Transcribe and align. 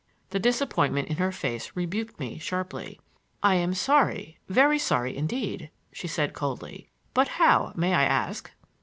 The 0.31 0.39
disappointment 0.39 1.09
in 1.09 1.17
her 1.17 1.31
face 1.31 1.73
rebuked 1.75 2.19
me 2.19 2.39
sharply. 2.39 2.99
"I 3.43 3.53
am 3.53 3.75
sorry, 3.75 4.39
very 4.49 4.79
sorry, 4.79 5.15
indeed," 5.15 5.69
she 5.91 6.07
said 6.07 6.33
coldly. 6.33 6.89
"But 7.13 7.27
how, 7.37 7.71
may 7.75 7.93
I 7.93 8.05
ask?" 8.05 8.49